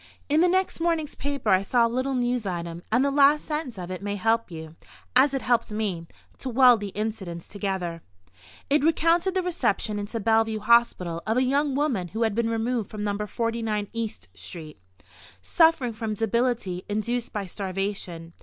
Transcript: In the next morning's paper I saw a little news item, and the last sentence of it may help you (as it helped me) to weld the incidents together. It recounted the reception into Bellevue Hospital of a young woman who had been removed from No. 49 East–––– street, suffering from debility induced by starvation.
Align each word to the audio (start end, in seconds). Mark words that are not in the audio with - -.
In 0.29 0.41
the 0.41 0.47
next 0.47 0.79
morning's 0.79 1.13
paper 1.13 1.49
I 1.51 1.61
saw 1.61 1.85
a 1.85 1.87
little 1.87 2.15
news 2.15 2.47
item, 2.47 2.81
and 2.91 3.05
the 3.05 3.11
last 3.11 3.45
sentence 3.45 3.77
of 3.77 3.91
it 3.91 4.01
may 4.01 4.15
help 4.15 4.49
you 4.49 4.75
(as 5.15 5.31
it 5.35 5.43
helped 5.43 5.71
me) 5.71 6.07
to 6.39 6.49
weld 6.49 6.79
the 6.79 6.87
incidents 6.97 7.47
together. 7.47 8.01
It 8.67 8.83
recounted 8.83 9.35
the 9.35 9.43
reception 9.43 9.99
into 9.99 10.19
Bellevue 10.19 10.57
Hospital 10.59 11.21
of 11.27 11.37
a 11.37 11.43
young 11.43 11.75
woman 11.75 12.07
who 12.07 12.23
had 12.23 12.33
been 12.33 12.49
removed 12.49 12.89
from 12.89 13.03
No. 13.03 13.15
49 13.27 13.89
East–––– 13.93 14.27
street, 14.33 14.81
suffering 15.43 15.93
from 15.93 16.15
debility 16.15 16.83
induced 16.89 17.31
by 17.31 17.45
starvation. 17.45 18.33